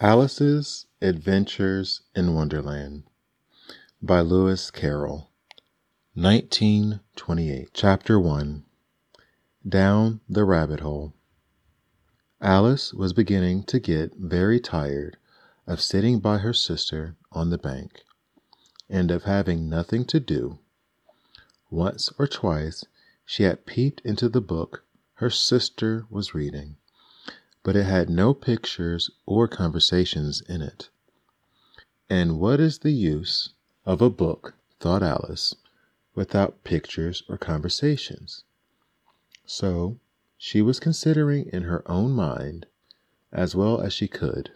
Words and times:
Alice's 0.00 0.86
Adventures 1.02 2.02
in 2.14 2.32
Wonderland 2.32 3.02
by 4.00 4.20
Lewis 4.20 4.70
Carroll 4.70 5.32
1928 6.14 7.70
Chapter 7.72 8.20
1 8.20 8.64
Down 9.68 10.20
the 10.28 10.44
Rabbit 10.44 10.78
Hole 10.80 11.14
Alice 12.40 12.94
was 12.94 13.12
beginning 13.12 13.64
to 13.64 13.80
get 13.80 14.14
very 14.14 14.60
tired 14.60 15.16
of 15.66 15.80
sitting 15.80 16.20
by 16.20 16.38
her 16.38 16.54
sister 16.54 17.16
on 17.32 17.50
the 17.50 17.58
bank 17.58 18.04
and 18.88 19.10
of 19.10 19.24
having 19.24 19.68
nothing 19.68 20.04
to 20.04 20.20
do. 20.20 20.60
Once 21.70 22.12
or 22.20 22.28
twice 22.28 22.84
she 23.26 23.42
had 23.42 23.66
peeped 23.66 24.00
into 24.02 24.28
the 24.28 24.40
book 24.40 24.84
her 25.14 25.28
sister 25.28 26.06
was 26.08 26.34
reading 26.34 26.76
but 27.62 27.76
it 27.76 27.84
had 27.84 28.08
no 28.08 28.32
pictures 28.32 29.10
or 29.26 29.48
conversations 29.48 30.40
in 30.42 30.62
it. 30.62 30.90
And 32.08 32.38
what 32.38 32.60
is 32.60 32.78
the 32.78 32.92
use 32.92 33.50
of 33.84 34.00
a 34.00 34.08
book, 34.10 34.54
thought 34.80 35.02
Alice, 35.02 35.54
without 36.14 36.64
pictures 36.64 37.22
or 37.28 37.36
conversations? 37.36 38.44
So 39.44 39.98
she 40.36 40.62
was 40.62 40.80
considering 40.80 41.46
in 41.52 41.64
her 41.64 41.82
own 41.90 42.12
mind, 42.12 42.66
as 43.32 43.54
well 43.54 43.80
as 43.80 43.92
she 43.92 44.08
could, 44.08 44.52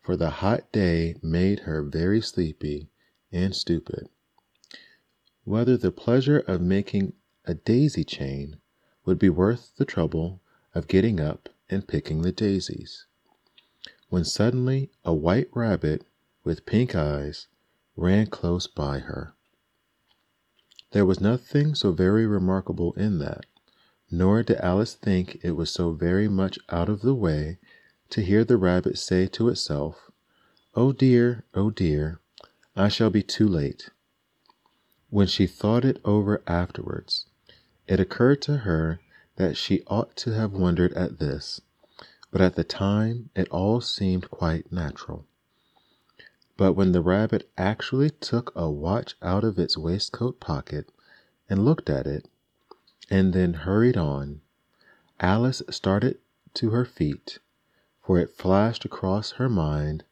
for 0.00 0.16
the 0.16 0.30
hot 0.30 0.72
day 0.72 1.16
made 1.22 1.60
her 1.60 1.82
very 1.82 2.20
sleepy 2.20 2.88
and 3.30 3.54
stupid, 3.54 4.08
whether 5.44 5.76
the 5.76 5.92
pleasure 5.92 6.40
of 6.40 6.60
making 6.60 7.12
a 7.44 7.54
daisy 7.54 8.04
chain 8.04 8.58
would 9.04 9.18
be 9.18 9.28
worth 9.28 9.76
the 9.76 9.84
trouble 9.84 10.40
of 10.74 10.88
getting 10.88 11.20
up 11.20 11.48
and 11.72 11.88
picking 11.88 12.22
the 12.22 12.30
daisies, 12.32 13.06
when 14.10 14.24
suddenly 14.24 14.90
a 15.04 15.14
white 15.14 15.48
rabbit 15.54 16.06
with 16.44 16.66
pink 16.66 16.94
eyes 16.94 17.48
ran 17.96 18.26
close 18.26 18.66
by 18.66 18.98
her. 18.98 19.34
There 20.92 21.06
was 21.06 21.20
nothing 21.20 21.74
so 21.74 21.90
very 21.92 22.26
remarkable 22.26 22.92
in 22.92 23.18
that, 23.20 23.46
nor 24.10 24.42
did 24.42 24.58
Alice 24.58 24.94
think 24.94 25.40
it 25.42 25.52
was 25.52 25.70
so 25.70 25.92
very 25.94 26.28
much 26.28 26.58
out 26.68 26.90
of 26.90 27.00
the 27.00 27.14
way 27.14 27.58
to 28.10 28.22
hear 28.22 28.44
the 28.44 28.58
rabbit 28.58 28.98
say 28.98 29.26
to 29.28 29.48
itself, 29.48 30.10
Oh 30.74 30.92
dear, 30.92 31.44
oh 31.54 31.70
dear, 31.70 32.20
I 32.76 32.88
shall 32.88 33.08
be 33.08 33.22
too 33.22 33.48
late. 33.48 33.88
When 35.08 35.26
she 35.26 35.46
thought 35.46 35.84
it 35.86 36.00
over 36.04 36.42
afterwards, 36.46 37.26
it 37.86 38.00
occurred 38.00 38.42
to 38.42 38.58
her 38.58 39.00
that 39.36 39.56
she 39.56 39.82
ought 39.86 40.14
to 40.16 40.32
have 40.32 40.52
wondered 40.52 40.92
at 40.92 41.18
this, 41.18 41.60
but 42.32 42.40
at 42.40 42.56
the 42.56 42.64
time 42.64 43.30
it 43.36 43.46
all 43.50 43.80
seemed 43.80 44.30
quite 44.30 44.72
natural. 44.72 45.26
But 46.56 46.72
when 46.72 46.92
the 46.92 47.02
rabbit 47.02 47.50
actually 47.58 48.10
took 48.10 48.52
a 48.56 48.70
watch 48.70 49.14
out 49.20 49.44
of 49.44 49.58
its 49.58 49.76
waistcoat 49.76 50.40
pocket 50.40 50.90
and 51.48 51.64
looked 51.64 51.90
at 51.90 52.06
it, 52.06 52.28
and 53.10 53.34
then 53.34 53.52
hurried 53.52 53.98
on, 53.98 54.40
Alice 55.20 55.62
started 55.70 56.18
to 56.54 56.70
her 56.70 56.86
feet, 56.86 57.38
for 58.00 58.18
it 58.18 58.30
flashed 58.30 58.84
across 58.84 59.32
her 59.32 59.48
mind 59.48 60.04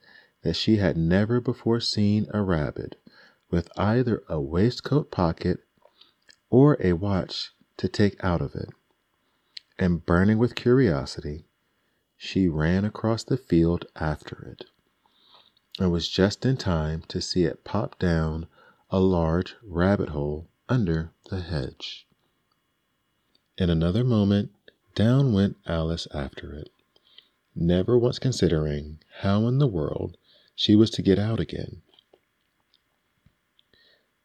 that 0.42 0.54
she 0.54 0.76
had 0.76 0.96
never 0.96 1.40
before 1.40 1.80
seen 1.80 2.26
a 2.34 2.42
rabbit 2.42 3.00
with 3.50 3.70
either 3.78 4.22
a 4.28 4.40
waistcoat 4.40 5.10
pocket 5.10 5.64
or 6.50 6.76
a 6.80 6.92
watch 6.92 7.52
to 7.78 7.88
take 7.88 8.22
out 8.22 8.42
of 8.42 8.54
it 8.54 8.68
and 9.78 10.04
burning 10.04 10.36
with 10.36 10.54
curiosity, 10.54 11.46
she 12.22 12.46
ran 12.46 12.84
across 12.84 13.24
the 13.24 13.38
field 13.38 13.86
after 13.96 14.42
it, 14.46 14.66
and 15.78 15.90
was 15.90 16.06
just 16.06 16.44
in 16.44 16.54
time 16.54 17.00
to 17.08 17.18
see 17.18 17.44
it 17.44 17.64
pop 17.64 17.98
down 17.98 18.46
a 18.90 19.00
large 19.00 19.56
rabbit 19.62 20.10
hole 20.10 20.46
under 20.68 21.10
the 21.30 21.40
hedge. 21.40 22.06
In 23.56 23.70
another 23.70 24.04
moment, 24.04 24.52
down 24.94 25.32
went 25.32 25.56
Alice 25.64 26.06
after 26.12 26.52
it, 26.52 26.68
never 27.54 27.96
once 27.96 28.18
considering 28.18 29.00
how 29.20 29.46
in 29.46 29.56
the 29.56 29.66
world 29.66 30.18
she 30.54 30.74
was 30.74 30.90
to 30.90 31.02
get 31.02 31.18
out 31.18 31.40
again. 31.40 31.80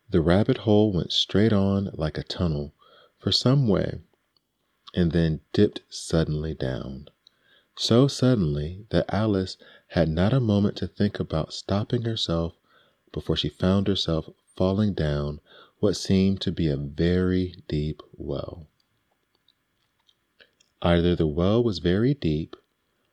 The 0.09 0.19
rabbit 0.19 0.57
hole 0.57 0.91
went 0.91 1.13
straight 1.13 1.53
on 1.53 1.91
like 1.93 2.17
a 2.17 2.23
tunnel 2.23 2.73
for 3.19 3.31
some 3.31 3.69
way 3.69 4.01
and 4.93 5.13
then 5.13 5.39
dipped 5.53 5.79
suddenly 5.89 6.53
down. 6.53 7.07
So 7.77 8.07
suddenly 8.07 8.85
that 8.89 9.13
Alice 9.13 9.57
had 9.87 10.07
not 10.07 10.33
a 10.33 10.39
moment 10.39 10.77
to 10.77 10.87
think 10.87 11.19
about 11.19 11.53
stopping 11.53 12.03
herself 12.03 12.55
before 13.11 13.35
she 13.35 13.49
found 13.49 13.87
herself 13.87 14.29
falling 14.55 14.93
down 14.93 15.41
what 15.79 15.95
seemed 15.95 16.39
to 16.41 16.51
be 16.51 16.67
a 16.67 16.77
very 16.77 17.63
deep 17.67 18.01
well. 18.13 18.67
Either 20.81 21.15
the 21.15 21.27
well 21.27 21.61
was 21.63 21.79
very 21.79 22.13
deep 22.13 22.55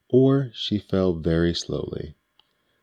or 0.09 0.51
she 0.55 0.79
fell 0.79 1.15
very 1.15 1.55
slowly, 1.55 2.15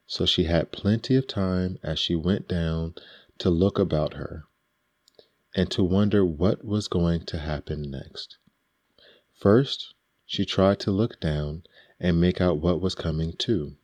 so 0.06 0.26
she 0.26 0.44
had 0.44 0.72
plenty 0.72 1.16
of 1.16 1.28
time 1.28 1.80
as 1.82 1.98
she 1.98 2.16
went 2.16 2.48
down 2.48 2.96
to 3.38 3.50
look 3.50 3.80
about 3.80 4.16
her 4.16 4.46
and 5.56 5.72
to 5.72 5.84
wonder 5.84 6.26
what 6.26 6.66
was 6.66 6.88
going 6.88 7.26
to 7.26 7.38
happen 7.38 7.90
next. 7.90 8.38
First, 9.34 9.94
she 10.32 10.46
tried 10.46 10.80
to 10.80 10.92
look 10.92 11.20
down 11.20 11.64
and 12.00 12.22
make 12.22 12.40
out 12.40 12.60
what 12.60 12.80
was 12.80 12.94
coming 12.94 13.34
too, 13.34 13.76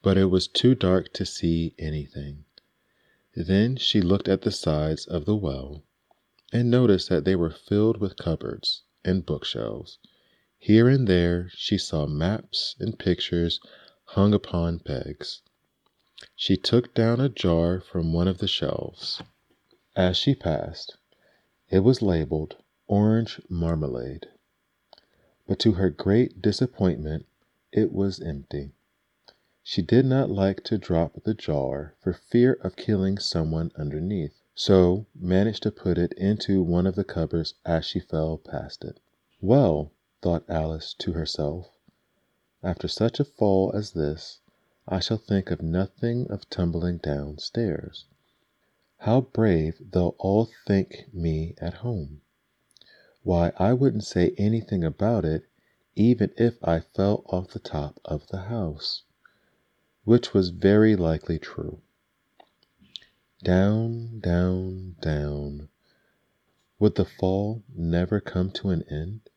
but 0.00 0.16
it 0.16 0.26
was 0.26 0.46
too 0.46 0.76
dark 0.76 1.12
to 1.12 1.26
see 1.26 1.74
anything. 1.76 2.44
Then 3.34 3.74
she 3.74 4.00
looked 4.00 4.28
at 4.28 4.42
the 4.42 4.52
sides 4.52 5.06
of 5.06 5.24
the 5.24 5.34
well 5.34 5.82
and 6.52 6.70
noticed 6.70 7.08
that 7.08 7.24
they 7.24 7.34
were 7.34 7.50
filled 7.50 7.96
with 7.96 8.16
cupboards 8.16 8.84
and 9.04 9.26
bookshelves. 9.26 9.98
Here 10.56 10.88
and 10.88 11.08
there 11.08 11.50
she 11.56 11.78
saw 11.78 12.06
maps 12.06 12.76
and 12.78 12.96
pictures 12.96 13.58
hung 14.04 14.32
upon 14.32 14.78
pegs. 14.78 15.42
She 16.36 16.56
took 16.56 16.94
down 16.94 17.20
a 17.20 17.28
jar 17.28 17.80
from 17.80 18.12
one 18.12 18.28
of 18.28 18.38
the 18.38 18.46
shelves. 18.46 19.20
As 19.96 20.16
she 20.16 20.36
passed, 20.36 20.96
it 21.68 21.80
was 21.80 22.02
labeled 22.02 22.54
Orange 22.86 23.40
Marmalade 23.48 24.28
but 25.50 25.58
to 25.58 25.72
her 25.72 25.90
great 25.90 26.40
disappointment 26.40 27.26
it 27.72 27.92
was 27.92 28.20
empty. 28.20 28.70
She 29.64 29.82
did 29.82 30.06
not 30.06 30.30
like 30.30 30.62
to 30.62 30.78
drop 30.78 31.24
the 31.24 31.34
jar 31.34 31.96
for 31.98 32.12
fear 32.12 32.52
of 32.60 32.76
killing 32.76 33.18
someone 33.18 33.72
underneath, 33.74 34.40
so 34.54 35.06
managed 35.12 35.64
to 35.64 35.72
put 35.72 35.98
it 35.98 36.12
into 36.12 36.62
one 36.62 36.86
of 36.86 36.94
the 36.94 37.02
cupboards 37.02 37.54
as 37.64 37.84
she 37.84 37.98
fell 37.98 38.38
past 38.38 38.84
it. 38.84 39.00
Well, 39.40 39.90
thought 40.22 40.48
Alice 40.48 40.94
to 41.00 41.14
herself, 41.14 41.76
after 42.62 42.86
such 42.86 43.18
a 43.18 43.24
fall 43.24 43.72
as 43.74 43.90
this, 43.90 44.38
I 44.86 45.00
shall 45.00 45.18
think 45.18 45.50
of 45.50 45.60
nothing 45.60 46.30
of 46.30 46.48
tumbling 46.48 46.98
downstairs. 46.98 48.06
How 48.98 49.20
brave 49.22 49.82
they'll 49.90 50.14
all 50.20 50.48
think 50.68 51.12
me 51.12 51.56
at 51.58 51.74
home. 51.74 52.20
Why, 53.22 53.52
I 53.58 53.74
wouldn't 53.74 54.04
say 54.04 54.34
anything 54.38 54.82
about 54.82 55.24
it 55.24 55.46
even 55.94 56.32
if 56.36 56.56
I 56.62 56.80
fell 56.80 57.22
off 57.26 57.50
the 57.50 57.58
top 57.58 58.00
of 58.04 58.26
the 58.28 58.42
house, 58.42 59.02
which 60.04 60.32
was 60.32 60.48
very 60.48 60.96
likely 60.96 61.38
true. 61.38 61.82
Down, 63.42 64.20
down, 64.20 64.96
down. 65.02 65.68
Would 66.78 66.94
the 66.94 67.04
fall 67.04 67.62
never 67.74 68.20
come 68.20 68.50
to 68.52 68.70
an 68.70 68.82
end? 68.84 69.28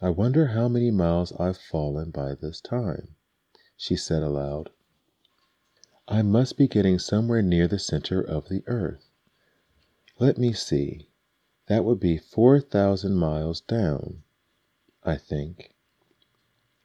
I 0.00 0.10
wonder 0.10 0.46
how 0.48 0.66
many 0.66 0.90
miles 0.90 1.32
I've 1.38 1.58
fallen 1.58 2.10
by 2.10 2.34
this 2.34 2.60
time, 2.60 3.14
she 3.76 3.94
said 3.94 4.24
aloud. 4.24 4.70
I 6.08 6.22
must 6.22 6.56
be 6.56 6.66
getting 6.66 6.98
somewhere 6.98 7.42
near 7.42 7.68
the 7.68 7.78
center 7.78 8.20
of 8.20 8.48
the 8.48 8.64
earth. 8.66 9.08
Let 10.18 10.38
me 10.38 10.52
see. 10.52 11.11
That 11.72 11.86
would 11.86 12.00
be 12.00 12.18
4,000 12.18 13.14
miles 13.14 13.62
down, 13.62 14.24
I 15.04 15.16
think. 15.16 15.74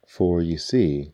For, 0.08 0.42
you 0.42 0.58
see, 0.58 1.12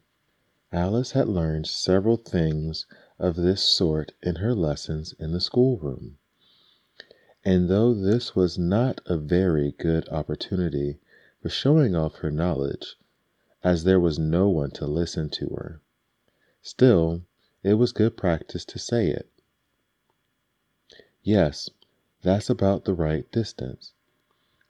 Alice 0.72 1.14
had 1.14 1.28
learned 1.28 1.66
several 1.66 2.18
things 2.18 2.86
of 3.18 3.36
this 3.36 3.64
sort 3.64 4.12
in 4.22 4.36
her 4.36 4.54
lessons 4.54 5.14
in 5.14 5.32
the 5.32 5.42
schoolroom. 5.42 6.20
And 7.44 7.68
though 7.68 7.96
this 7.96 8.36
was 8.36 8.60
not 8.60 9.02
a 9.08 9.18
very 9.18 9.72
good 9.72 10.08
opportunity 10.10 11.00
for 11.42 11.50
showing 11.50 11.96
off 11.96 12.18
her 12.18 12.30
knowledge, 12.30 12.96
as 13.64 13.86
there 13.86 14.00
was 14.00 14.20
no 14.20 14.50
one 14.50 14.70
to 14.74 14.86
listen 14.86 15.32
to 15.32 15.48
her, 15.48 15.82
still 16.62 17.24
it 17.64 17.74
was 17.74 17.92
good 17.92 18.18
practice 18.18 18.66
to 18.66 18.78
say 18.78 19.10
it. 19.10 19.32
Yes, 21.24 21.72
that's 22.24 22.50
about 22.50 22.86
the 22.86 22.94
right 22.94 23.30
distance. 23.32 23.94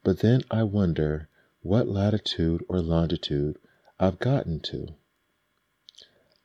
But 0.03 0.19
then 0.19 0.41
I 0.51 0.63
wonder 0.63 1.29
what 1.61 1.87
latitude 1.87 2.65
or 2.67 2.81
longitude 2.81 3.57
I've 3.99 4.19
gotten 4.19 4.59
to. 4.61 4.95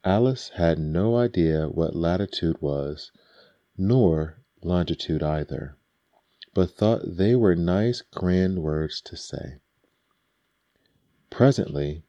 Alice 0.04 0.50
had 0.50 0.78
no 0.78 1.16
idea 1.16 1.68
what 1.68 1.96
latitude 1.96 2.62
was, 2.62 3.10
nor 3.76 4.38
longitude 4.62 5.22
either, 5.22 5.76
but 6.54 6.70
thought 6.70 7.16
they 7.16 7.34
were 7.34 7.56
nice, 7.56 8.02
grand 8.02 8.62
words 8.62 9.00
to 9.00 9.16
say. 9.16 9.60
Presently 11.30 12.04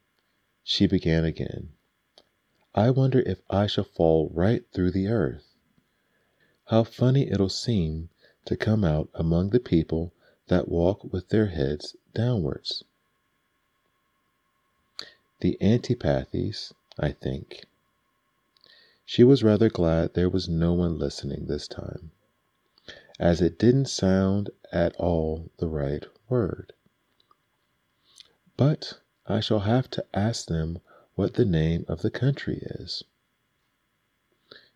she 0.62 0.86
began 0.86 1.24
again. 1.24 1.70
I 2.74 2.90
wonder 2.90 3.20
if 3.20 3.42
I 3.50 3.66
shall 3.66 3.84
fall 3.84 4.30
right 4.32 4.64
through 4.72 4.92
the 4.92 5.08
earth. 5.08 5.56
How 6.66 6.84
funny 6.84 7.28
it'll 7.28 7.48
seem 7.48 8.10
to 8.44 8.56
come 8.56 8.84
out 8.84 9.08
among 9.14 9.50
the 9.50 9.60
people 9.60 10.12
that 10.48 10.68
walk 10.68 11.04
with 11.12 11.28
their 11.28 11.46
heads 11.46 11.96
downwards. 12.14 12.84
The 15.40 15.56
antipathies, 15.60 16.72
I 16.98 17.12
think. 17.12 17.64
She 19.04 19.24
was 19.24 19.42
rather 19.42 19.68
glad 19.68 20.14
there 20.14 20.28
was 20.28 20.48
no 20.48 20.72
one 20.72 20.98
listening 20.98 21.46
this 21.46 21.66
time, 21.66 22.12
as 23.18 23.40
it 23.40 23.58
didn't 23.58 23.86
sound 23.86 24.50
at 24.70 24.94
all 24.96 25.50
the 25.58 25.68
right 25.68 26.04
word. 26.28 26.72
But 28.56 29.00
I 29.26 29.40
shall 29.40 29.60
have 29.60 29.88
to 29.90 30.04
ask 30.14 30.46
them 30.46 30.80
what 31.14 31.34
the 31.34 31.44
name 31.44 31.84
of 31.88 32.02
the 32.02 32.10
country 32.10 32.58
is. 32.62 33.02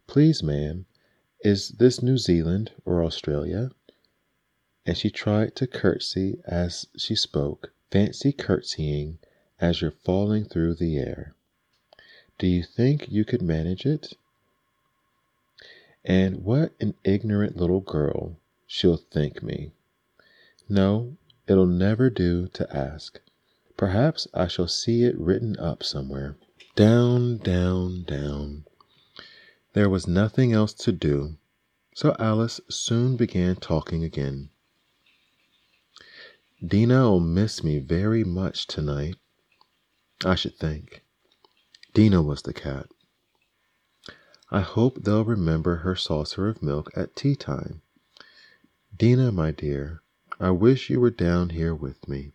Please, 0.06 0.42
ma'am, 0.42 0.86
is 1.44 1.68
this 1.68 2.02
New 2.02 2.16
Zealand 2.16 2.72
or 2.86 3.04
Australia? 3.04 3.70
And 4.86 4.96
she 4.96 5.10
tried 5.10 5.54
to 5.56 5.66
curtsy 5.66 6.40
as 6.46 6.86
she 6.96 7.14
spoke. 7.14 7.72
Fancy 7.90 8.32
curtsying 8.32 9.18
as 9.60 9.80
you're 9.82 9.90
falling 9.90 10.46
through 10.46 10.74
the 10.74 10.96
air. 10.96 11.34
Do 12.38 12.46
you 12.46 12.62
think 12.62 13.10
you 13.10 13.24
could 13.24 13.42
manage 13.42 13.84
it? 13.84 14.14
And 16.04 16.44
what 16.44 16.72
an 16.80 16.94
ignorant 17.04 17.56
little 17.56 17.80
girl 17.80 18.36
she'll 18.66 18.96
think 18.96 19.42
me. 19.42 19.70
No, 20.68 21.16
it'll 21.46 21.66
never 21.66 22.08
do 22.10 22.48
to 22.48 22.76
ask. 22.76 23.20
Perhaps 23.76 24.26
I 24.32 24.48
shall 24.48 24.68
see 24.68 25.04
it 25.04 25.18
written 25.18 25.58
up 25.58 25.82
somewhere. 25.82 26.36
Down, 26.74 27.36
down, 27.38 28.04
down. 28.04 28.64
There 29.74 29.90
was 29.90 30.06
nothing 30.06 30.52
else 30.52 30.72
to 30.74 30.92
do, 30.92 31.36
so 31.96 32.14
Alice 32.20 32.60
soon 32.70 33.16
began 33.16 33.56
talking 33.56 34.04
again. 34.04 34.50
Dinah'll 36.64 37.18
miss 37.18 37.64
me 37.64 37.80
very 37.80 38.22
much 38.22 38.68
tonight, 38.68 39.16
I 40.24 40.36
should 40.36 40.56
think. 40.56 41.04
Dinah 41.92 42.22
was 42.22 42.42
the 42.42 42.54
cat. 42.54 42.86
I 44.48 44.60
hope 44.60 45.02
they'll 45.02 45.24
remember 45.24 45.78
her 45.78 45.96
saucer 45.96 46.46
of 46.48 46.62
milk 46.62 46.88
at 46.96 47.16
tea 47.16 47.34
time. 47.34 47.82
Dinah, 48.96 49.32
my 49.32 49.50
dear, 49.50 50.02
I 50.38 50.50
wish 50.50 50.88
you 50.88 51.00
were 51.00 51.10
down 51.10 51.50
here 51.50 51.74
with 51.74 52.08
me. 52.08 52.30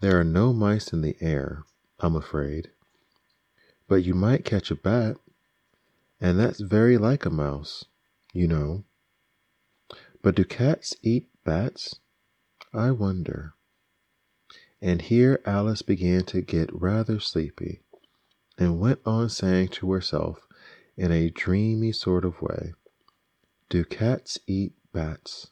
There 0.00 0.18
are 0.18 0.24
no 0.24 0.54
mice 0.54 0.94
in 0.94 1.02
the 1.02 1.16
air, 1.20 1.64
I'm 2.00 2.16
afraid. 2.16 2.70
But 3.86 3.96
you 3.96 4.14
might 4.14 4.46
catch 4.46 4.70
a 4.70 4.74
bat, 4.74 5.18
and 6.20 6.38
that's 6.38 6.60
very 6.60 6.98
like 6.98 7.24
a 7.24 7.30
mouse, 7.30 7.84
you 8.32 8.46
know. 8.46 8.84
But 10.22 10.34
do 10.34 10.44
cats 10.44 10.96
eat 11.02 11.28
bats? 11.44 12.00
I 12.72 12.90
wonder. 12.90 13.54
And 14.80 15.02
here 15.02 15.40
Alice 15.46 15.82
began 15.82 16.24
to 16.24 16.42
get 16.42 16.70
rather 16.72 17.20
sleepy, 17.20 17.80
and 18.58 18.80
went 18.80 19.00
on 19.06 19.28
saying 19.28 19.68
to 19.68 19.92
herself 19.92 20.46
in 20.96 21.12
a 21.12 21.30
dreamy 21.30 21.92
sort 21.92 22.24
of 22.24 22.40
way. 22.42 22.74
Do 23.68 23.84
cats 23.84 24.38
eat 24.46 24.74
bats? 24.92 25.48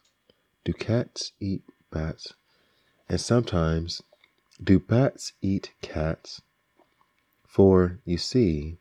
Do 0.65 0.73
cats 0.73 1.33
eat 1.41 1.63
bats? 1.91 2.35
And 3.09 3.21
sometimes, 3.21 4.03
do 4.63 4.79
bats 4.79 5.33
eat 5.43 5.73
cats? 5.83 6.41
For, 7.47 8.01
you 8.05 8.19
see, 8.19 8.79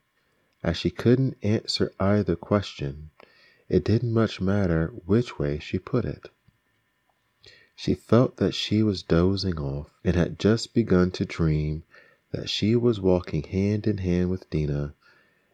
as 0.64 0.78
she 0.78 0.90
couldn't 0.90 1.38
answer 1.44 1.92
either 2.00 2.36
question, 2.36 3.12
it 3.68 3.84
didn't 3.84 4.14
much 4.14 4.40
matter 4.40 4.88
which 5.06 5.38
way 5.38 5.60
she 5.60 5.78
put 5.78 6.06
it. 6.06 6.30
She 7.76 7.96
felt 7.96 8.38
that 8.38 8.54
she 8.54 8.82
was 8.82 9.04
dozing 9.04 9.60
off 9.60 9.94
and 10.04 10.16
had 10.16 10.40
just 10.40 10.74
begun 10.74 11.12
to 11.12 11.26
dream 11.26 11.84
that 12.32 12.50
she 12.50 12.76
was 12.76 13.00
walking 13.00 13.44
hand 13.44 13.88
in 13.88 13.98
hand 13.98 14.30
with 14.30 14.50
Dinah 14.50 14.96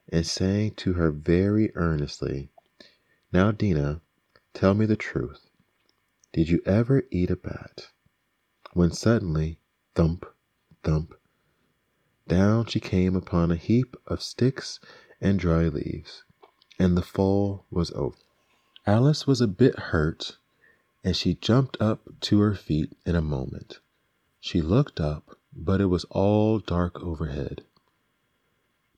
and 0.09 0.25
saying 0.25 0.75
to 0.75 0.93
her 0.93 1.11
very 1.11 1.75
earnestly, 1.75 2.49
Now, 3.31 3.51
Dinah, 3.51 4.01
tell 4.53 4.73
me 4.73 4.85
the 4.85 4.95
truth. 4.95 5.49
Did 6.33 6.49
you 6.49 6.61
ever 6.65 7.03
eat 7.09 7.31
a 7.31 7.35
bat? 7.35 7.89
When 8.73 8.91
suddenly, 8.91 9.59
thump, 9.95 10.25
thump, 10.83 11.15
down 12.29 12.65
she 12.65 12.79
came 12.79 13.15
upon 13.15 13.51
a 13.51 13.57
heap 13.57 13.97
of 14.07 14.21
sticks 14.21 14.79
and 15.19 15.37
dry 15.37 15.67
leaves, 15.67 16.23
and 16.79 16.95
the 16.95 17.01
fall 17.01 17.65
was 17.69 17.91
over. 17.91 18.15
Alice 18.87 19.27
was 19.27 19.41
a 19.41 19.47
bit 19.47 19.77
hurt, 19.77 20.37
and 21.03 21.15
she 21.15 21.33
jumped 21.33 21.75
up 21.81 22.07
to 22.21 22.39
her 22.39 22.55
feet 22.55 22.95
in 23.05 23.15
a 23.15 23.21
moment. 23.21 23.79
She 24.39 24.61
looked 24.61 25.01
up, 25.01 25.37
but 25.53 25.81
it 25.81 25.87
was 25.87 26.05
all 26.05 26.59
dark 26.59 27.01
overhead. 27.01 27.65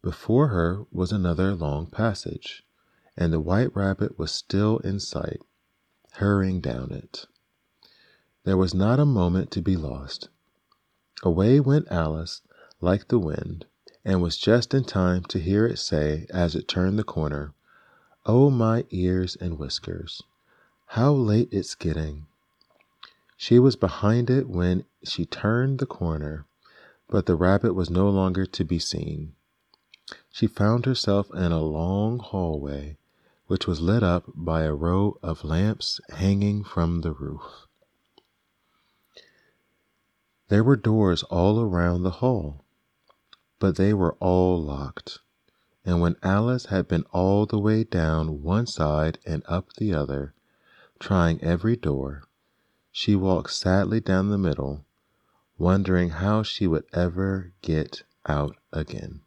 Before 0.04 0.50
her 0.50 0.86
was 0.92 1.12
another 1.12 1.56
long 1.56 1.88
passage, 1.88 2.64
and 3.18 3.34
the 3.34 3.40
white 3.40 3.76
rabbit 3.76 4.20
was 4.20 4.32
still 4.32 4.78
in 4.80 5.00
sight, 5.00 5.42
hurrying 6.14 6.62
down 6.62 6.92
it. 6.92 7.26
There 8.44 8.58
was 8.58 8.74
not 8.74 9.00
a 9.00 9.06
moment 9.06 9.52
to 9.52 9.62
be 9.62 9.76
lost. 9.76 10.30
Away 11.24 11.60
went 11.60 11.92
Alice 11.92 12.42
like 12.82 13.08
the 13.08 13.20
wind, 13.20 13.66
and 14.04 14.22
was 14.22 14.38
just 14.38 14.74
in 14.74 14.84
time 14.84 15.24
to 15.24 15.40
hear 15.40 15.66
it 15.66 15.78
say 15.78 16.26
as 16.30 16.56
it 16.56 16.68
turned 16.68 17.00
the 17.00 17.04
corner, 17.04 17.54
Oh, 18.26 18.50
my 18.50 18.86
ears 18.90 19.38
and 19.40 19.58
whiskers, 19.58 20.22
how 20.88 21.14
late 21.14 21.50
it's 21.52 21.76
getting. 21.76 22.26
She 23.38 23.60
was 23.60 23.76
behind 23.76 24.30
it 24.30 24.50
when 24.50 24.84
she 25.04 25.26
turned 25.26 25.80
the 25.80 25.86
corner, 25.86 26.46
but 27.08 27.26
the 27.26 27.36
rabbit 27.36 27.74
was 27.74 27.90
no 27.90 28.10
longer 28.10 28.46
to 28.46 28.64
be 28.64 28.80
seen 28.80 29.34
she 30.30 30.48
found 30.48 30.86
herself 30.86 31.34
in 31.34 31.52
a 31.52 31.62
long 31.62 32.20
hallway 32.20 32.98
which 33.48 33.68
was 33.68 33.82
lit 33.82 34.02
up 34.02 34.24
by 34.36 34.64
a 34.64 34.74
row 34.74 35.18
of 35.22 35.44
lamps 35.44 36.00
hanging 36.10 36.64
from 36.64 37.02
the 37.02 37.12
roof. 37.12 37.68
There 40.48 40.64
were 40.64 40.76
doors 40.76 41.24
all 41.24 41.60
around 41.60 42.04
the 42.04 42.20
hall, 42.22 42.64
but 43.62 43.76
they 43.76 43.94
were 43.94 44.14
all 44.14 44.60
locked. 44.60 45.20
And 45.86 46.02
when 46.02 46.16
Alice 46.24 46.66
had 46.66 46.88
been 46.88 47.06
all 47.12 47.46
the 47.46 47.60
way 47.60 47.84
down 47.84 48.42
one 48.42 48.66
side 48.66 49.20
and 49.24 49.44
up 49.46 49.74
the 49.74 49.94
other, 49.94 50.34
trying 51.00 51.40
every 51.44 51.76
door, 51.76 52.24
she 52.92 53.16
walked 53.16 53.52
sadly 53.52 54.00
down 54.00 54.30
the 54.30 54.38
middle, 54.40 54.84
wondering 55.60 56.10
how 56.10 56.42
she 56.42 56.66
would 56.66 56.86
ever 56.92 57.54
get 57.62 58.02
out 58.26 58.58
again. 58.74 59.22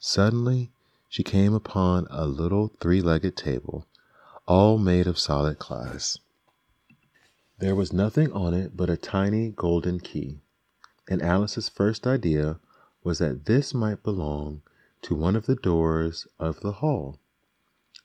Suddenly 0.00 0.72
she 1.08 1.22
came 1.22 1.54
upon 1.54 2.08
a 2.10 2.26
little 2.26 2.72
three 2.80 3.00
legged 3.00 3.36
table, 3.36 3.86
all 4.48 4.76
made 4.76 5.06
of 5.06 5.20
solid 5.20 5.60
glass. 5.60 6.18
There 7.60 7.76
was 7.76 7.92
nothing 7.92 8.32
on 8.32 8.54
it 8.54 8.76
but 8.76 8.90
a 8.90 8.96
tiny 8.96 9.50
golden 9.50 10.00
key, 10.00 10.40
and 11.08 11.22
Alice's 11.22 11.68
first 11.68 12.08
idea 12.08 12.58
was 13.04 13.18
that 13.18 13.44
this 13.44 13.74
might 13.74 14.02
belong 14.02 14.62
to 15.02 15.14
one 15.14 15.36
of 15.36 15.44
the 15.44 15.54
doors 15.54 16.26
of 16.38 16.60
the 16.60 16.72
hall. 16.72 17.20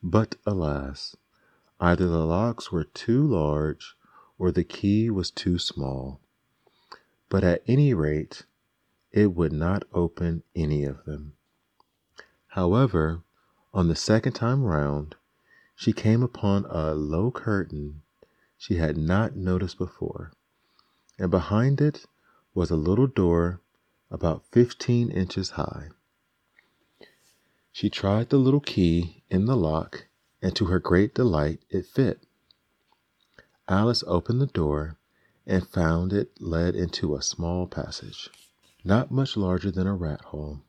But 0.04 0.36
alas, 0.46 1.16
either 1.80 2.08
the 2.08 2.26
locks 2.26 2.72
were 2.72 2.84
too 2.84 3.26
large 3.26 3.96
or 4.38 4.52
the 4.52 4.66
key 4.66 5.10
was 5.10 5.32
too 5.32 5.58
small. 5.58 6.20
But 7.30 7.44
at 7.44 7.64
any 7.66 7.94
rate, 7.94 8.46
it 9.12 9.34
would 9.34 9.54
not 9.54 9.86
open 9.94 10.44
any 10.54 10.84
of 10.84 11.06
them. 11.06 11.34
However, 12.50 13.24
on 13.74 13.88
the 13.88 13.96
second 13.96 14.34
time 14.34 14.64
round, 14.64 15.16
she 15.76 15.94
came 15.94 16.22
upon 16.22 16.66
a 16.66 16.94
low 16.94 17.32
curtain 17.32 18.02
she 18.58 18.76
had 18.76 18.98
not 18.98 19.38
noticed 19.38 19.78
before, 19.78 20.34
and 21.18 21.32
behind 21.32 21.80
it 21.80 22.06
was 22.54 22.70
a 22.70 22.76
little 22.76 23.08
door 23.08 23.62
about 24.12 24.46
fifteen 24.52 25.10
inches 25.12 25.52
high. 25.52 25.90
She 27.72 27.90
tried 27.90 28.30
the 28.30 28.38
little 28.38 28.60
key 28.60 29.24
in 29.30 29.46
the 29.46 29.56
lock, 29.56 30.08
and 30.42 30.56
to 30.56 30.66
her 30.66 30.80
great 30.80 31.14
delight 31.14 31.62
it 31.70 31.86
fit. 31.86 32.26
Alice 33.68 34.04
opened 34.08 34.42
the 34.42 34.48
door 34.48 34.98
and 35.46 35.68
found 35.68 36.12
it 36.12 36.42
led 36.42 36.76
into 36.76 37.16
a 37.16 37.22
small 37.22 37.68
passage, 37.68 38.30
not 38.84 39.12
much 39.12 39.38
larger 39.38 39.72
than 39.72 39.88
a 39.88 39.96
rat 39.96 40.22
hole. 40.26 40.62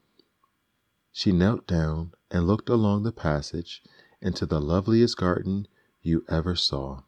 She 1.13 1.33
knelt 1.33 1.67
down 1.67 2.13
and 2.31 2.47
looked 2.47 2.69
along 2.69 3.03
the 3.03 3.13
passage 3.13 3.83
into 4.21 4.47
the 4.47 4.61
loveliest 4.61 5.17
garden 5.17 5.67
you 6.03 6.25
ever 6.29 6.55
saw. 6.55 7.03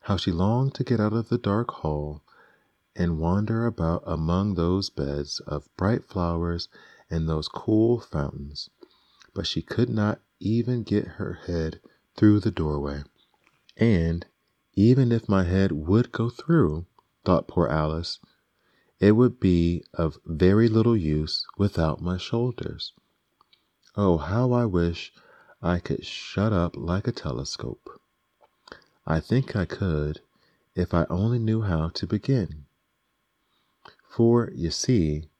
How 0.00 0.16
she 0.16 0.32
longed 0.32 0.74
to 0.74 0.84
get 0.84 1.00
out 1.00 1.12
of 1.12 1.28
the 1.28 1.38
dark 1.38 1.70
hall 1.70 2.22
and 2.94 3.18
wander 3.18 3.66
about 3.66 4.02
among 4.06 4.54
those 4.54 4.90
beds 4.90 5.40
of 5.40 5.74
bright 5.76 6.04
flowers 6.04 6.68
and 7.10 7.28
those 7.28 7.48
cool 7.48 8.00
fountains, 8.00 8.68
but 9.34 9.46
she 9.46 9.62
could 9.62 9.88
not 9.88 10.20
even 10.40 10.82
get 10.82 11.06
her 11.16 11.34
head 11.46 11.80
through 12.16 12.40
the 12.40 12.50
doorway. 12.50 13.02
And 13.76 14.26
even 14.74 15.10
if 15.10 15.28
my 15.28 15.44
head 15.44 15.72
would 15.72 16.12
go 16.12 16.28
through, 16.28 16.86
thought 17.24 17.48
poor 17.48 17.66
Alice, 17.68 18.18
it 19.00 19.12
would 19.12 19.40
be 19.40 19.84
of 19.94 20.18
very 20.26 20.68
little 20.68 20.96
use 20.96 21.46
without 21.56 22.00
my 22.02 22.18
shoulders. 22.18 22.92
Oh, 23.96 24.18
how 24.18 24.52
I 24.52 24.66
wish 24.66 25.12
I 25.62 25.78
could 25.78 26.04
shut 26.04 26.52
up 26.52 26.76
like 26.76 27.06
a 27.06 27.12
telescope. 27.12 28.00
I 29.06 29.20
think 29.20 29.56
I 29.56 29.64
could 29.64 30.20
if 30.74 30.94
I 30.94 31.06
only 31.10 31.38
knew 31.38 31.62
how 31.62 31.88
to 31.88 32.06
begin. 32.06 32.66
For, 34.14 34.50
you 34.54 34.70
see, 34.70 35.30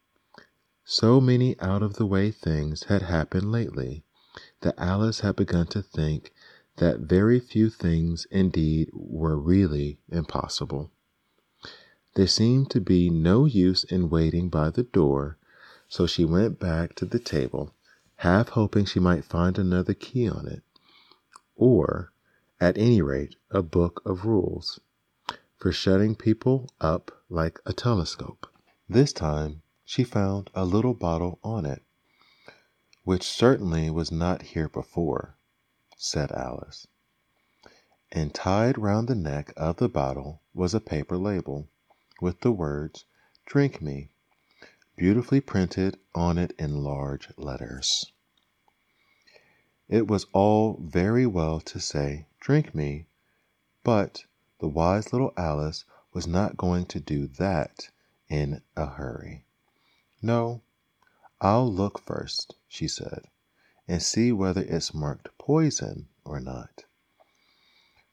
so 0.83 1.21
many 1.21 1.61
out 1.61 1.83
of 1.83 1.97
the 1.97 2.07
way 2.07 2.31
things 2.31 2.85
had 2.85 3.03
happened 3.03 3.53
lately 3.53 4.03
that 4.63 4.79
Alice 4.79 5.21
had 5.21 5.37
begun 5.37 5.67
to 5.67 5.83
think 5.83 6.33
that 6.77 7.01
very 7.01 7.39
few 7.39 7.69
things 7.69 8.27
indeed 8.31 8.89
were 8.95 9.37
really 9.37 10.01
impossible. 10.09 10.91
There 12.15 12.27
seemed 12.27 12.71
to 12.71 12.81
be 12.81 13.11
no 13.11 13.45
use 13.45 13.85
in 13.85 14.09
waiting 14.09 14.49
by 14.49 14.71
the 14.71 14.85
door, 14.85 15.37
so 15.87 16.07
she 16.07 16.25
went 16.25 16.59
back 16.59 16.95
to 16.95 17.05
the 17.05 17.19
table, 17.19 17.75
half 18.17 18.49
hoping 18.49 18.87
she 18.87 19.01
might 19.01 19.27
find 19.27 19.59
another 19.59 19.93
key 19.93 20.27
on 20.27 20.49
it, 20.49 20.63
or, 21.57 22.11
at 22.59 22.79
any 22.79 23.03
rate, 23.03 23.37
a 23.51 23.63
book 23.63 24.01
of 24.07 24.25
rules 24.25 24.81
for 25.59 25.73
shutting 25.73 26.15
people 26.15 26.71
up 26.81 27.23
like 27.29 27.61
a 27.67 27.75
telescope. 27.75 28.47
This 28.89 29.13
time 29.13 29.63
she 29.85 30.03
found 30.03 30.51
a 30.55 30.65
little 30.65 30.93
bottle 30.95 31.39
on 31.45 31.65
it, 31.65 31.85
which 33.05 33.23
certainly 33.23 33.89
was 33.91 34.11
not 34.11 34.43
here 34.43 34.69
before 34.69 35.39
said 35.97 36.33
Alice. 36.33 36.89
And 38.11 38.35
tied 38.35 38.77
round 38.77 39.07
the 39.07 39.15
neck 39.15 39.53
of 39.57 39.77
the 39.77 39.89
bottle 39.89 40.43
was 40.53 40.75
a 40.75 40.81
paper 40.81 41.17
label 41.17 41.69
with 42.21 42.41
the 42.41 42.51
words, 42.51 43.05
Drink 43.47 43.81
me, 43.81 44.11
beautifully 44.97 45.41
printed 45.41 46.01
on 46.13 46.37
it 46.37 46.51
in 46.59 46.83
large 46.83 47.29
letters. 47.39 48.11
It 49.89 50.09
was 50.09 50.27
all 50.33 50.77
very 50.83 51.25
well 51.25 51.61
to 51.61 51.79
say, 51.79 52.27
Drink 52.41 52.75
me, 52.75 53.07
but 53.85 54.25
the 54.59 54.67
wise 54.67 55.13
little 55.13 55.33
Alice 55.37 55.85
was 56.13 56.27
not 56.27 56.57
going 56.57 56.87
to 56.87 56.99
do 56.99 57.29
that 57.29 57.89
in 58.33 58.63
a 58.79 58.87
hurry. 58.87 59.45
No, 60.23 60.63
I'll 61.43 61.71
look 61.71 61.99
first, 61.99 62.57
she 62.67 62.89
said 62.89 63.27
and 63.87 64.03
see 64.03 64.33
whether 64.33 64.63
it's 64.63 64.95
marked 64.95 65.29
poison 65.37 66.09
or 66.25 66.41
not. 66.41 66.85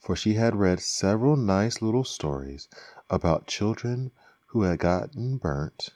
For 0.02 0.18
she 0.18 0.34
had 0.34 0.58
read 0.58 0.82
several 0.82 1.38
nice 1.38 1.82
little 1.82 2.04
stories 2.04 2.68
about 3.10 3.48
children 3.48 4.12
who 4.48 4.64
had 4.64 4.80
gotten 4.80 5.38
burnt 5.38 5.92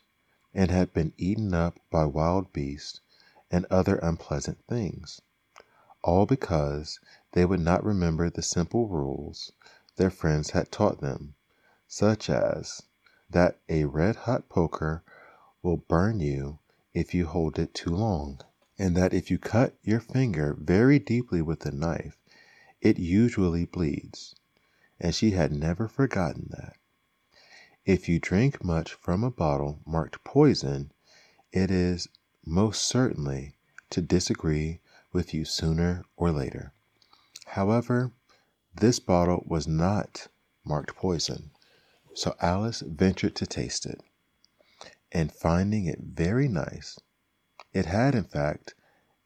and 0.54 0.72
had 0.72 0.94
been 0.94 1.12
eaten 1.18 1.54
up 1.54 1.80
by 1.92 2.06
wild 2.06 2.54
beasts 2.54 3.02
and 3.52 3.66
other 3.70 3.98
unpleasant 3.98 4.64
things, 4.70 5.20
all 6.02 6.26
because 6.26 7.00
they 7.34 7.44
would 7.44 7.60
not 7.60 7.84
remember 7.84 8.30
the 8.30 8.42
simple 8.42 8.88
rules 8.88 9.52
their 9.98 10.10
friends 10.12 10.52
had 10.52 10.72
taught 10.72 11.02
them, 11.02 11.36
such 11.88 12.30
as 12.30 12.84
that 13.34 13.60
a 13.70 13.86
red 13.86 14.16
hot 14.16 14.50
poker 14.50 15.04
will 15.62 15.78
burn 15.78 16.20
you 16.20 16.60
if 16.94 17.14
you 17.14 17.28
hold 17.28 17.60
it 17.60 17.74
too 17.74 17.90
long 17.92 18.40
and 18.80 18.96
that 18.98 19.14
if 19.14 19.30
you 19.30 19.38
cut 19.38 19.76
your 19.84 20.00
finger 20.00 20.56
very 20.60 21.00
deeply 21.00 21.42
with 21.42 21.66
a 21.66 21.72
knife, 21.72 22.18
it 22.82 22.98
usually 22.98 23.66
bleeds, 23.66 24.36
and 25.00 25.14
she 25.14 25.32
had 25.32 25.52
never 25.52 25.88
forgotten 25.88 26.48
that. 26.50 26.76
If 27.86 28.10
you 28.10 28.20
drink 28.20 28.64
much 28.64 28.94
from 28.94 29.24
a 29.24 29.32
bottle 29.32 29.80
marked 29.86 30.24
poison, 30.24 30.92
it 31.52 31.70
is 31.70 32.08
most 32.46 32.84
certainly 32.84 33.56
to 33.90 34.02
disagree 34.02 34.80
with 35.12 35.34
you 35.34 35.46
sooner 35.46 36.04
or 36.18 36.32
later. 36.32 36.74
However, 37.46 38.12
this 38.76 39.00
bottle 39.00 39.44
was 39.46 39.68
not 39.68 40.28
marked 40.66 40.96
poison, 40.96 41.52
so 42.16 42.36
Alice 42.42 42.82
ventured 42.82 43.36
to 43.36 43.46
taste 43.46 43.86
it, 43.86 44.02
and 45.12 45.32
finding 45.32 45.86
it 45.86 46.00
very 46.00 46.48
nice, 46.48 47.00
it 47.74 47.86
had, 47.86 48.16
in 48.16 48.24
fact, 48.24 48.76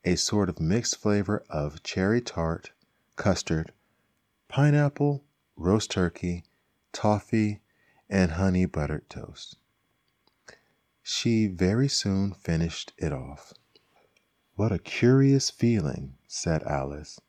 a 0.03 0.15
sort 0.15 0.49
of 0.49 0.59
mixed 0.59 0.97
flavor 0.97 1.43
of 1.49 1.83
cherry 1.83 2.21
tart, 2.21 2.71
custard, 3.15 3.73
pineapple, 4.47 5.23
roast 5.55 5.91
turkey, 5.91 6.43
toffee, 6.93 7.61
and 8.09 8.31
honey 8.31 8.65
buttered 8.65 9.09
toast. 9.09 9.57
She 11.03 11.47
very 11.47 11.89
soon 11.89 12.33
finished 12.33 12.93
it 12.97 13.11
off. 13.11 13.53
What 14.55 14.71
a 14.71 14.79
curious 14.79 15.49
feeling, 15.49 16.17
said 16.27 16.63
Alice. 16.63 17.19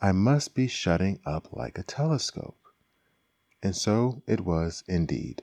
I 0.00 0.12
must 0.12 0.54
be 0.54 0.66
shutting 0.66 1.20
up 1.24 1.52
like 1.52 1.78
a 1.78 1.82
telescope. 1.82 2.58
And 3.64 3.74
so 3.74 4.22
it 4.26 4.42
was 4.42 4.84
indeed. 4.86 5.42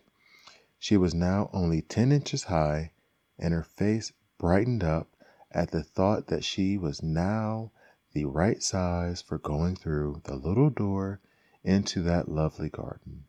She 0.77 0.95
was 0.95 1.15
now 1.15 1.49
only 1.53 1.81
ten 1.81 2.11
inches 2.11 2.43
high, 2.43 2.91
and 3.39 3.51
her 3.51 3.63
face 3.63 4.13
brightened 4.37 4.83
up 4.83 5.15
at 5.49 5.71
the 5.71 5.81
thought 5.81 6.27
that 6.27 6.43
she 6.43 6.77
was 6.77 7.01
now 7.01 7.71
the 8.13 8.25
right 8.25 8.61
size 8.61 9.23
for 9.23 9.39
going 9.39 9.75
through 9.75 10.21
the 10.25 10.35
little 10.35 10.69
door 10.69 11.19
into 11.63 12.03
that 12.03 12.29
lovely 12.29 12.69
garden. 12.69 13.25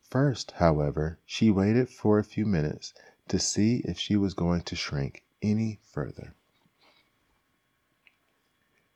First, 0.00 0.52
however, 0.52 1.18
she 1.26 1.50
waited 1.50 1.90
for 1.90 2.18
a 2.18 2.24
few 2.24 2.46
minutes 2.46 2.94
to 3.28 3.38
see 3.38 3.82
if 3.84 3.98
she 3.98 4.16
was 4.16 4.32
going 4.32 4.62
to 4.62 4.74
shrink 4.74 5.22
any 5.42 5.80
further. 5.82 6.34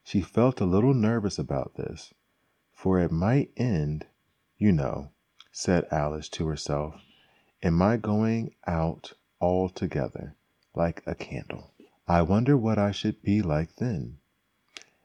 She 0.02 0.22
felt 0.22 0.58
a 0.58 0.64
little 0.64 0.94
nervous 0.94 1.38
about 1.38 1.74
this, 1.74 2.14
for 2.72 2.98
it 2.98 3.12
might 3.12 3.50
end, 3.58 4.06
you 4.60 4.70
know, 4.70 5.10
said 5.50 5.88
Alice 5.90 6.28
to 6.28 6.46
herself, 6.46 6.94
"am 7.62 7.80
I 7.80 7.96
going 7.96 8.54
out 8.66 9.14
altogether 9.40 10.36
like 10.74 11.02
a 11.06 11.14
candle. 11.14 11.72
I 12.06 12.20
wonder 12.22 12.58
what 12.58 12.78
I 12.78 12.90
should 12.90 13.22
be 13.22 13.40
like 13.40 13.76
then. 13.76 14.18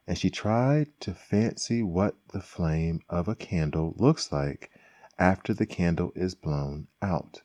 And 0.06 0.18
she 0.18 0.30
tried 0.30 1.00
to 1.00 1.14
fancy 1.14 1.82
what 1.82 2.16
the 2.34 2.42
flame 2.42 3.00
of 3.10 3.30
a 3.30 3.36
candle 3.36 3.94
looks 3.98 4.30
like 4.30 4.70
after 5.18 5.54
the 5.54 5.66
candle 5.66 6.12
is 6.16 6.36
blown 6.36 6.88
out, 7.02 7.42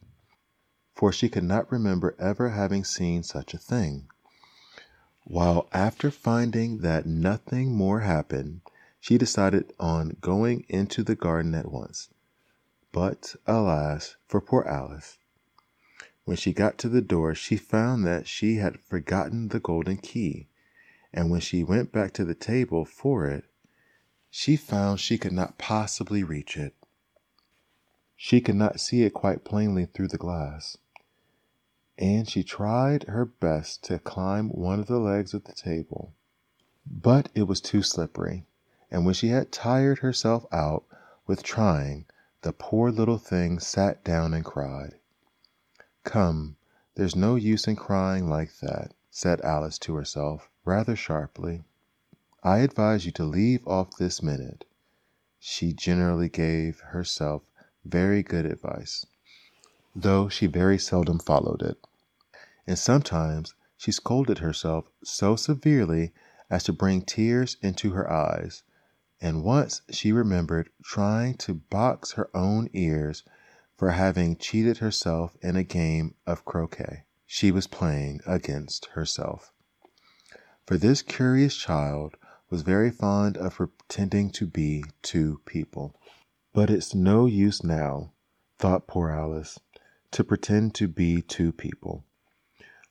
for 0.95 1.13
she 1.13 1.29
could 1.29 1.45
not 1.45 1.71
remember 1.71 2.17
ever 2.19 2.51
having 2.51 2.83
seen 2.83 3.23
such 3.23 3.55
a 3.55 3.59
thing. 3.59 4.09
While 5.25 5.69
after 5.73 6.11
finding 6.11 6.79
that 6.79 7.07
nothing 7.07 7.73
more 7.73 8.01
happened, 8.01 8.63
she 9.01 9.17
decided 9.17 9.73
on 9.81 10.17
going 10.21 10.65
into 10.69 11.03
the 11.03 11.17
garden 11.17 11.55
at 11.55 11.73
once. 11.73 12.11
But, 12.93 13.35
alas, 13.47 14.17
for 14.27 14.41
poor 14.41 14.63
Alice, 14.65 15.19
when 16.25 16.37
she 16.37 16.53
got 16.53 16.79
to 16.79 16.89
the 16.89 17.01
door, 17.01 17.35
she 17.35 17.57
found 17.57 18.07
that 18.07 18.29
she 18.29 18.57
had 18.57 18.79
forgotten 18.79 19.49
the 19.49 19.59
golden 19.59 19.97
key, 19.97 20.49
and 21.13 21.31
when 21.31 21.41
she 21.41 21.65
went 21.65 21.93
back 21.93 22.13
to 22.13 22.25
the 22.25 22.35
table 22.35 22.85
for 22.85 23.27
it, 23.27 23.45
she 24.29 24.55
found 24.57 25.01
she 25.01 25.19
could 25.19 25.33
not 25.33 25.59
possibly 25.59 26.23
reach 26.23 26.57
it. 26.57 26.77
She 28.15 28.41
could 28.41 28.55
not 28.55 28.81
see 28.81 29.03
it 29.03 29.15
quite 29.15 29.45
plainly 29.45 29.87
through 29.87 30.09
the 30.09 30.19
glass, 30.19 30.77
and 31.97 32.29
she 32.29 32.45
tried 32.45 33.05
her 33.05 33.25
best 33.25 33.83
to 33.85 33.99
climb 33.99 34.51
one 34.51 34.79
of 34.79 34.87
the 34.87 35.01
legs 35.01 35.33
of 35.33 35.45
the 35.45 35.55
table. 35.55 36.15
But 36.87 37.31
it 37.35 37.45
was 37.45 37.61
too 37.61 37.83
slippery, 37.83 38.47
and 38.91 39.05
when 39.05 39.15
she 39.15 39.29
had 39.29 39.53
tired 39.53 40.01
herself 40.01 40.45
out 40.51 40.85
with 41.27 41.43
trying, 41.45 42.05
the 42.43 42.53
poor 42.53 42.91
little 42.91 43.19
thing 43.19 43.61
sat 43.61 44.03
down 44.03 44.35
and 44.35 44.45
cried. 44.45 44.95
Come, 46.03 46.57
there's 46.97 47.15
no 47.15 47.37
use 47.37 47.69
in 47.69 47.77
crying 47.77 48.29
like 48.29 48.59
that, 48.59 48.93
said 49.11 49.41
Alice 49.43 49.79
to 49.79 49.95
herself, 49.95 50.51
rather 50.65 50.97
sharply. 50.97 51.63
I 52.43 52.59
advise 52.59 53.07
you 53.07 53.13
to 53.13 53.25
leave 53.25 53.67
off 53.67 53.97
this 53.97 54.23
minute. 54.23 54.65
She 55.39 55.73
generally 55.73 56.29
gave 56.29 56.81
herself 56.81 57.43
very 57.85 58.23
good 58.25 58.45
advice, 58.45 59.07
though 59.95 60.29
she 60.29 60.47
very 60.47 60.79
seldom 60.79 61.21
followed 61.21 61.63
it. 61.63 61.79
And 62.67 62.79
sometimes 62.79 63.55
she 63.77 63.93
scolded 63.93 64.39
herself 64.39 64.91
so 65.05 65.37
severely 65.37 66.13
as 66.51 66.65
to 66.65 66.73
bring 66.73 67.03
tears 67.03 67.57
into 67.63 67.93
her 67.93 68.11
eyes, 68.11 68.63
and 69.21 69.45
once 69.45 69.83
she 69.91 70.13
remembered 70.13 70.71
trying 70.83 71.35
to 71.35 71.55
box 71.55 72.13
her 72.13 72.31
own 72.35 72.69
ears 72.73 73.23
for 73.77 73.91
having 73.91 74.37
cheated 74.37 74.79
herself 74.79 75.37
in 75.43 75.57
a 75.57 75.65
game 75.65 76.15
of 76.27 76.45
croquet 76.45 77.05
she 77.33 77.53
was 77.53 77.69
playing 77.69 78.21
against 78.27 78.87
herself. 78.87 79.53
For 80.67 80.77
this 80.77 81.01
curious 81.01 81.57
child 81.57 82.17
was 82.51 82.63
very 82.63 82.91
fond 82.91 83.37
of 83.37 83.55
pretending 83.55 84.31
to 84.31 84.49
be 84.49 84.85
two 85.01 85.41
people. 85.45 85.95
But 86.53 86.71
it's 86.71 86.93
no 86.93 87.27
use 87.27 87.63
now, 87.63 88.13
thought 88.59 88.89
poor 88.89 89.11
Alice, 89.11 89.61
to 90.11 90.25
pretend 90.25 90.75
to 90.75 90.89
be 90.89 91.23
two 91.23 91.53
people. 91.53 92.05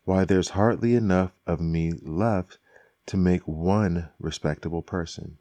Why, 0.06 0.24
there's 0.24 0.52
hardly 0.52 0.96
enough 0.96 1.34
of 1.46 1.60
me 1.60 1.92
left 1.92 2.58
to 3.08 3.18
make 3.18 3.46
one 3.46 4.10
respectable 4.20 4.82
person. 4.82 5.38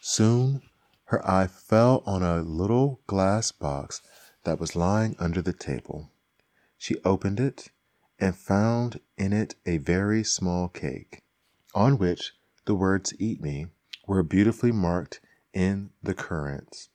Soon 0.00 0.62
her 1.04 1.26
eye 1.28 1.46
fell 1.46 2.02
on 2.06 2.22
a 2.22 2.42
little 2.42 3.00
glass 3.06 3.52
box 3.52 4.02
that 4.44 4.60
was 4.60 4.76
lying 4.76 5.16
under 5.18 5.42
the 5.42 5.52
table. 5.52 6.10
She 6.76 6.96
opened 7.04 7.40
it 7.40 7.70
and 8.18 8.36
found 8.36 9.00
in 9.16 9.32
it 9.32 9.54
a 9.66 9.78
very 9.78 10.24
small 10.24 10.68
cake, 10.68 11.22
on 11.74 11.98
which 11.98 12.32
the 12.64 12.74
words 12.74 13.14
Eat 13.18 13.40
Me 13.40 13.66
were 14.06 14.22
beautifully 14.22 14.72
marked 14.72 15.20
in 15.52 15.90
the 16.02 16.14
currants. 16.14 16.88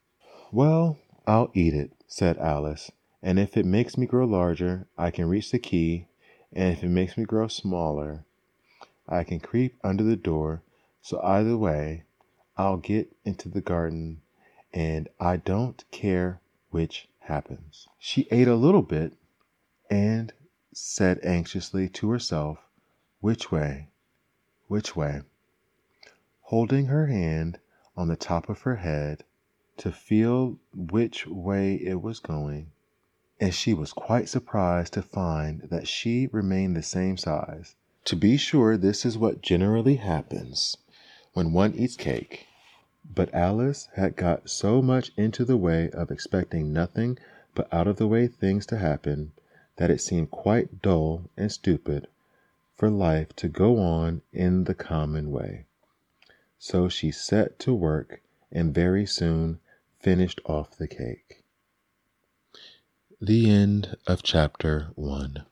Well, 0.51 0.99
I'll 1.25 1.51
eat 1.53 1.73
it, 1.73 1.91
said 2.07 2.37
Alice, 2.37 2.91
and 3.21 3.39
if 3.39 3.57
it 3.57 3.65
makes 3.65 3.97
me 3.97 4.05
grow 4.05 4.25
larger, 4.25 4.87
I 4.97 5.11
can 5.11 5.27
reach 5.27 5.51
the 5.51 5.59
key 5.59 6.07
and 6.55 6.73
if 6.73 6.83
it 6.83 6.89
makes 6.89 7.17
me 7.17 7.25
grow 7.25 7.47
smaller, 7.47 8.25
I 9.07 9.23
can 9.23 9.39
creep 9.39 9.75
under 9.83 10.03
the 10.03 10.15
door. 10.15 10.61
So 11.01 11.19
either 11.21 11.57
way, 11.57 12.03
I'll 12.57 12.77
get 12.77 13.15
into 13.25 13.49
the 13.49 13.61
garden, 13.61 14.21
and 14.73 15.09
I 15.19 15.37
don't 15.37 15.83
care 15.91 16.39
which 16.69 17.07
happens. 17.19 17.87
She 17.99 18.27
ate 18.31 18.47
a 18.47 18.55
little 18.55 18.81
bit 18.81 19.13
and 19.89 20.33
said 20.73 21.19
anxiously 21.23 21.89
to 21.89 22.09
herself, 22.09 22.59
Which 23.19 23.51
way? 23.51 23.89
Which 24.67 24.95
way? 24.95 25.21
Holding 26.41 26.87
her 26.87 27.07
hand 27.07 27.59
on 27.97 28.07
the 28.07 28.15
top 28.15 28.49
of 28.49 28.61
her 28.61 28.77
head 28.77 29.23
to 29.77 29.91
feel 29.91 30.59
which 30.73 31.25
way 31.27 31.75
it 31.75 32.01
was 32.01 32.19
going 32.19 32.71
and 33.43 33.53
she 33.53 33.73
was 33.73 33.91
quite 33.91 34.29
surprised 34.29 34.93
to 34.93 35.01
find 35.01 35.63
that 35.63 35.85
she 35.85 36.29
remained 36.31 36.77
the 36.77 36.83
same 36.83 37.17
size. 37.17 37.75
To 38.05 38.15
be 38.15 38.37
sure, 38.37 38.77
this 38.77 39.05
is 39.05 39.17
what 39.17 39.41
generally 39.41 39.95
happens 39.95 40.77
when 41.33 41.51
one 41.51 41.73
eats 41.73 41.95
cake. 41.95 42.47
But 43.03 43.33
Alice 43.33 43.89
had 43.95 44.15
got 44.15 44.49
so 44.49 44.81
much 44.81 45.11
into 45.17 45.43
the 45.43 45.57
way 45.57 45.89
of 45.89 46.09
expecting 46.09 46.71
nothing 46.71 47.17
but 47.53 47.71
out 47.73 47.87
of 47.87 47.97
the 47.97 48.07
way 48.07 48.27
things 48.27 48.65
to 48.67 48.77
happen 48.77 49.33
that 49.75 49.91
it 49.91 50.01
seemed 50.01 50.31
quite 50.31 50.81
dull 50.81 51.29
and 51.35 51.51
stupid 51.51 52.07
for 52.75 52.89
life 52.89 53.35
to 53.35 53.47
go 53.47 53.77
on 53.79 54.21
in 54.31 54.63
the 54.63 54.75
common 54.75 55.31
way. 55.31 55.65
So 56.57 56.89
she 56.89 57.11
set 57.11 57.59
to 57.59 57.73
work 57.73 58.21
and 58.51 58.73
very 58.73 59.05
soon 59.05 59.59
finished 59.99 60.39
off 60.45 60.77
the 60.77 60.87
cake. 60.87 61.43
The 63.21 63.49
end 63.49 63.95
of 64.05 64.23
chapter 64.23 64.91
one. 64.95 65.45